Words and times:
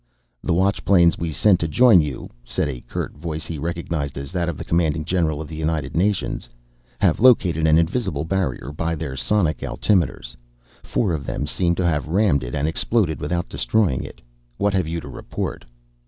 "The 0.41 0.55
Watch 0.55 0.83
planes 0.83 1.19
we 1.19 1.31
sent 1.31 1.59
to 1.59 1.67
join 1.67 2.01
you," 2.01 2.31
said 2.43 2.67
a 2.67 2.81
curt 2.81 3.11
voice 3.15 3.45
he 3.45 3.59
recognized 3.59 4.17
as 4.17 4.31
that 4.31 4.49
of 4.49 4.57
the 4.57 4.63
Commanding 4.65 5.05
General 5.05 5.39
of 5.39 5.47
the 5.47 5.55
United 5.55 5.95
Nations, 5.95 6.49
"have 6.97 7.19
located 7.19 7.67
an 7.67 7.77
invisible 7.77 8.25
barrier 8.25 8.71
by 8.75 8.95
their 8.95 9.15
sonic 9.15 9.61
altimeters. 9.61 10.35
Four 10.81 11.13
of 11.13 11.27
them 11.27 11.45
seem 11.45 11.75
to 11.75 11.85
have 11.85 12.07
rammed 12.07 12.43
it 12.43 12.55
and 12.55 12.67
exploded 12.67 13.19
without 13.19 13.47
destroying 13.47 14.03
it. 14.03 14.21
What 14.57 14.73
have 14.73 14.87
you 14.87 15.01
to 15.01 15.07
report?" 15.07 15.65